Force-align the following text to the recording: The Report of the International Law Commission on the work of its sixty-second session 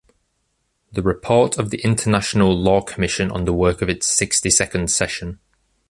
The 0.91 1.03
Report 1.03 1.59
of 1.59 1.69
the 1.69 1.79
International 1.83 2.57
Law 2.59 2.81
Commission 2.81 3.29
on 3.29 3.45
the 3.45 3.53
work 3.53 3.83
of 3.83 3.89
its 3.89 4.07
sixty-second 4.07 4.89
session 4.89 5.37